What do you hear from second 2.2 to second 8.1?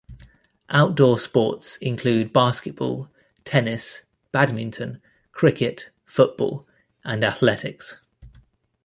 basketball, tennis, badminton, cricket, football and athletics.